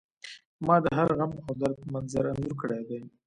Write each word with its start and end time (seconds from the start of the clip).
ما 0.65 0.75
د 0.83 0.85
هر 0.97 1.09
غم 1.17 1.31
او 1.45 1.51
درد 1.61 1.79
منظر 1.93 2.23
انځور 2.29 2.53
کړی 2.61 2.81
دی 2.89 2.99